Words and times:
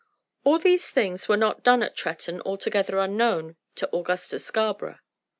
All 0.43 0.57
these 0.57 0.89
things 0.89 1.27
were 1.29 1.37
not 1.37 1.61
done 1.61 1.83
at 1.83 1.95
Tretton 1.95 2.41
altogether 2.41 2.97
unknown 2.97 3.57
to 3.75 3.87
Augustus 3.95 4.43
Scarborough. 4.43 4.97